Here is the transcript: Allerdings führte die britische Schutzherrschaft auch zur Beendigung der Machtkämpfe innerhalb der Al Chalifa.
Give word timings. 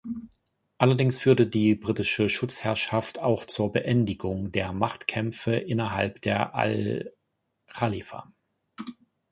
Allerdings 0.79 1.19
führte 1.19 1.45
die 1.45 1.75
britische 1.75 2.27
Schutzherrschaft 2.27 3.19
auch 3.19 3.45
zur 3.45 3.71
Beendigung 3.71 4.51
der 4.51 4.73
Machtkämpfe 4.73 5.53
innerhalb 5.55 6.23
der 6.23 6.55
Al 6.55 7.13
Chalifa. 7.67 8.33